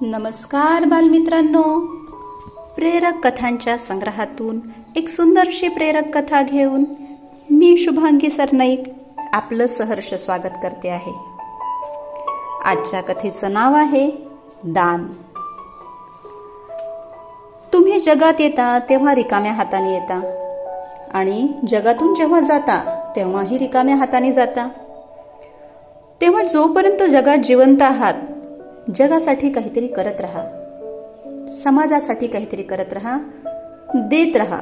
[0.00, 1.80] नमस्कार बालमित्रांनो.
[2.76, 4.60] प्रेरक कथांच्या संग्रहातून
[4.96, 6.84] एक सुंदरशी प्रेरक कथा घेऊन
[7.50, 8.82] मी शुभांगी सरनाईक
[9.32, 11.12] आपलं सहर्ष स्वागत करते आहे.
[12.64, 14.10] आजच्या कथेचं नाव आहे
[14.64, 15.06] दान.
[17.72, 20.20] तुम्ही जगात येता तेव्हा रिकाम्या हाताने येता.
[21.14, 24.68] आणि जगातून जेव्हा जाता तेव्हाही रिकाम्या हाताने जाता.
[26.20, 28.14] तेव्हा जोपर्यंत जगात जिवंत आहात
[28.94, 30.44] जगासाठी काहीतरी करत राहा.
[31.48, 33.18] समाजासाठी काहीतरी करत राहा.
[33.94, 34.60] देत राहा.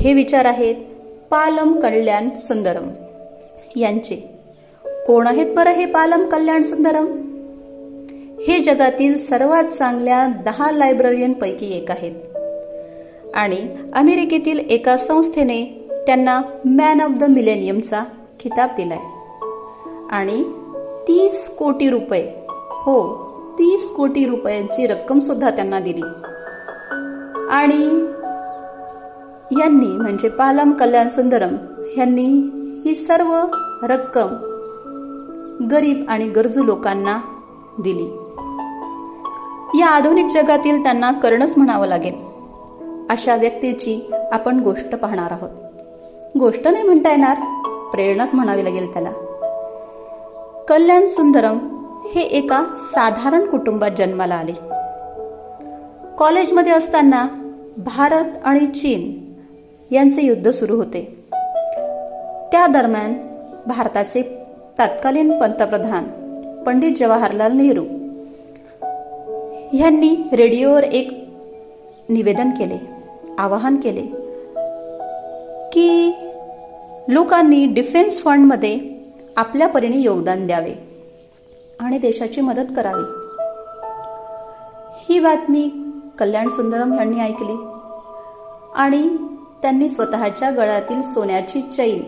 [0.00, 0.74] हे विचार आहेत
[1.30, 2.90] पालम कल्याण सुंदरम.
[3.76, 4.16] यांचे.
[4.84, 7.06] कोण आहेत बरं हे पालम कल्याण सुंदरम?
[8.48, 12.14] हे जगातील सर्वात चांगल्या दहा लायब्ररीयनपैकी एक आहेत.
[13.34, 18.04] आणि अमेरिकेतील एका संस्थेने त्यांना मॅन ऑफ द मिलेनियमचा
[18.40, 18.98] खिताब दिलाय.
[20.10, 20.44] आणि
[21.08, 22.39] तीस कोटी रुपये
[22.80, 26.02] हो तीस कोटी रुपयांची रक्कम सुद्धा त्यांना दिली.
[27.50, 27.84] आणि
[29.60, 31.56] यांनी म्हणजे पालम कल्याण सुंदरम
[31.96, 32.50] यांनी
[32.84, 33.38] ही सर्व
[33.82, 34.26] रक्कम
[35.70, 37.18] गरीब आणि गरजू लोकांना
[37.78, 38.06] दिली.
[39.78, 42.14] या आधुनिक जगातील त्यांना करणच म्हणावं लागेल.
[43.10, 45.50] अशा व्यक्तीची आपण गोष्ट पाहणार आहोत.
[46.38, 47.36] गोष्ट नाही म्हणता येणार
[47.92, 49.10] प्रेरणाच म्हणावी लागेल त्याला.
[50.68, 51.58] कल्याण सुंदरम
[52.08, 54.52] हे एका साधारण कुटुंबात जन्माला आले.
[56.18, 57.26] कॉलेजमध्ये असताना
[57.76, 59.34] भारत आणि चीन
[59.94, 61.02] यांचे युद्ध सुरू होते.
[62.52, 63.14] त्या दरम्यान
[63.66, 64.22] भारताचे
[64.78, 66.04] तत्कालीन पंतप्रधान
[66.66, 67.84] पंडित जवाहरलाल नेहरू
[69.78, 71.10] यांनी रेडिओवर एक
[72.08, 72.78] निवेदन केले
[73.38, 74.06] आवाहन केले
[75.72, 76.14] की
[77.08, 78.78] लोकांनी डिफेन्स फंडमध्ये
[79.36, 80.89] आपल्या परीने योगदान द्यावे.
[81.80, 83.02] आणि देशाची मदत करावी.
[84.94, 85.70] ही बातमी
[86.18, 87.56] कल्याण सुंदरम यांनी ऐकली
[88.74, 89.16] आणि
[89.62, 92.02] त्यांनी स्वतःच्या गळ्यातील सोन्याची चैन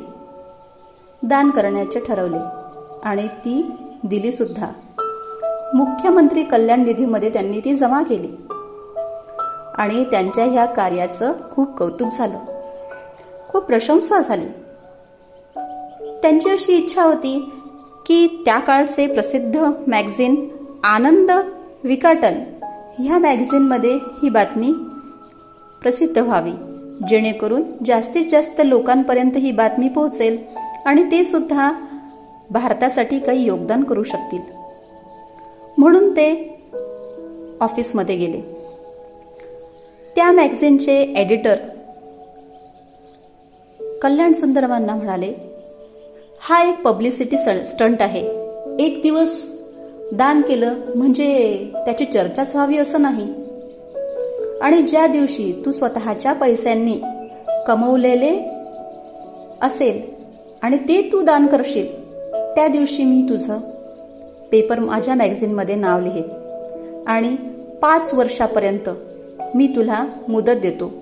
[1.22, 2.38] दान करण्याचे ठरवले
[3.05, 3.71] आणि ती
[4.05, 4.66] दिली सुद्धा.
[5.75, 8.37] मुख्यमंत्री कल्याण निधीमध्ये त्यांनी ती जमा केली
[9.75, 12.39] आणि त्यांच्या ह्या कार्याचं खूप कौतुक झालं.
[13.49, 14.47] खूप प्रशंसा झाली.
[16.22, 17.62] त्यांची अशी इच्छा होती
[18.07, 20.49] की त्या काळचे प्रसिद्ध मॅगझिन
[20.85, 21.31] आनंद
[21.85, 22.35] विकाटन
[22.99, 24.73] ह्या मॅगझिनमध्ये ही बातमी
[25.83, 26.53] प्रसिद्ध व्हावी.
[27.09, 30.39] जेणेकरून जास्तीत जास्त लोकांपर्यंत ही बातमी पोहोचेल
[30.87, 31.73] आणि ते सुद्धा
[32.51, 34.41] भारतासाठी काही योगदान करू शकतील.
[35.79, 36.59] म्हणून ते
[37.61, 38.41] ऑफिसमध्ये गेले.
[40.17, 41.57] त्या मॅगझिनचे एडिटर
[44.03, 45.52] कल्याण सुंदरमांना म्हणाले
[46.48, 48.20] हा एक पब्लिसिटी स्टंट आहे.
[48.80, 49.60] एक दिवस
[50.12, 53.32] दान केलं म्हणजे त्याची चर्चाच व्हावी असं नाही.
[54.62, 57.00] आणि ज्या दिवशी तू स्वतःच्या पैशांनी
[57.66, 58.38] कमवलेले
[59.62, 60.03] असेल
[60.62, 61.86] आणि ते तू दान करशील
[62.54, 63.59] त्या दिवशी मी तुझं
[64.53, 66.30] पेपर माझ्या मॅगझिनमध्ये नाव लिहेल
[67.06, 67.36] आणि
[67.82, 68.88] पाच वर्षापर्यंत
[69.54, 70.92] मी तुला मुदत देतो.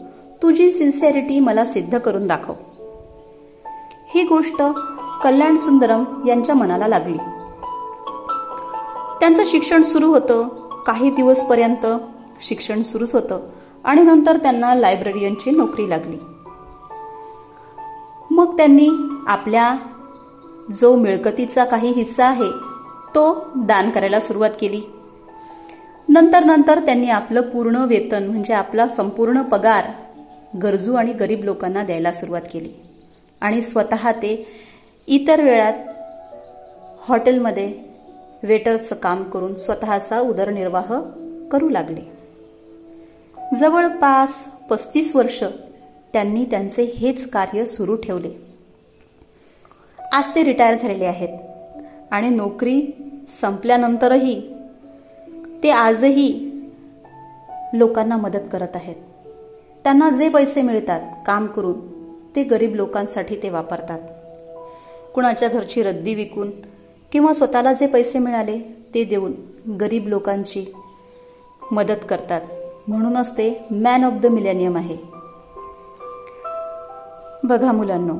[0.43, 2.53] तुझी सिन्सिअरिटी मला सिद्ध करून दाखव.
[4.15, 4.63] ही गोष्ट
[5.25, 7.19] कल्याण सुंदरम यांच्या मनाला लागली.
[9.21, 10.49] त्यांचं शिक्षण सुरू होतं.
[10.87, 11.87] काही दिवसपर्यंत
[12.41, 13.41] शिक्षण सुरूच होतं
[13.85, 16.17] आणि नंतर त्यांना लायब्ररियनची नोकरी लागली.
[18.31, 18.89] मग त्यांनी
[19.27, 19.77] आपल्या
[20.79, 22.51] जो मिळकतीचा काही हिस्सा आहे
[23.15, 24.81] तो दान करायला सुरुवात केली.
[26.09, 29.85] नंतर नंतर त्यांनी आपलं पूर्ण वेतन म्हणजे आपला संपूर्ण पगार
[30.63, 32.69] गरजू आणि गरीब लोकांना द्यायला सुरुवात केली.
[33.41, 34.47] आणि स्वतः ते
[35.11, 35.73] इतर वेळात
[37.01, 37.73] हॉटेलमध्ये
[38.43, 41.01] वेटरचं काम करून स्वतःचा उदरनिर्वाह
[41.53, 42.01] करू लागले.
[43.61, 45.45] जवळपास पस्तीस वर्ष
[46.13, 48.31] त्यांनी त्यांचे हेच कार्य सुरू ठेवले.
[50.13, 51.39] आज ते रिटायर झालेले आहेत
[52.11, 52.83] आणि नोकरी
[53.29, 54.55] संपल्यानंतरही
[55.63, 56.51] ते आजही
[57.75, 58.97] लोकांना मदत करत आहेत.
[59.85, 61.81] त्यांना जे पैसे मिळतात काम करून
[62.37, 63.99] ते गरीब लोकांसाठी ते वापरतात.
[65.15, 66.51] कुणाच्या घरची रद्दी विकून
[67.13, 68.59] किंवा स्वतःला जे पैसे मिळाले
[68.95, 69.33] ते देऊन
[69.81, 70.67] गरीब लोकांची
[71.73, 72.41] मदत करतात.
[72.89, 74.97] म्हणूनच ते मॅन ऑफ द मिलेनियम आहे.
[77.45, 78.15] बघा मुलांनो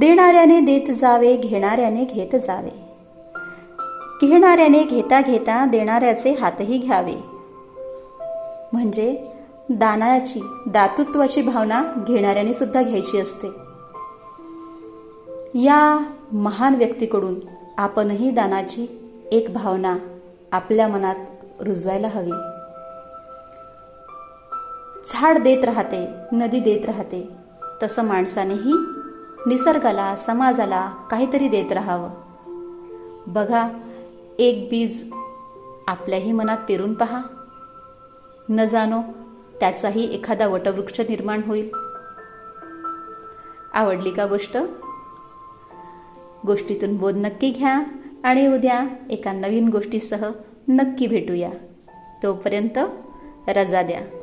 [0.00, 2.86] देणाऱ्याने देत जावे घेणाऱ्याने घेत जावे.
[4.26, 7.14] घेणाऱ्याने घेता घेता देणाऱ्याचे हातही घ्यावे.
[8.72, 9.28] म्हणजे
[9.70, 13.65] दानाची दातृत्वाची भावना घेणाऱ्याने सुद्धा घ्यायची असते.
[15.64, 15.98] या
[16.32, 17.34] महान व्यक्तीकडून
[17.78, 19.96] आपणही दानाची एक भावना
[20.52, 21.14] आपल्या मनात
[21.60, 22.30] रुजवायला हवी.
[25.06, 27.28] झाड देत राहते नदी देत राहते
[27.82, 28.72] तसं माणसानेही
[29.46, 32.10] निसर्गाला समाजाला काहीतरी देत राहावं.
[33.26, 33.68] बघा
[34.38, 35.10] एक बीज
[35.86, 37.22] आपल्याही मनात पेरून पहा.
[38.48, 39.00] न जाणो
[39.60, 41.70] त्याचाही एखादा वटवृक्ष निर्माण होईल.
[43.74, 44.58] आवडली का गोष्ट?
[46.46, 47.82] गोष्टीतून बोध नक्की घ्या
[48.24, 50.30] आणि उद्या एका नवीन गोष्टीसह
[50.68, 51.50] नक्की भेटूया.
[52.22, 52.78] तोपर्यंत
[53.48, 54.15] रजा द्या.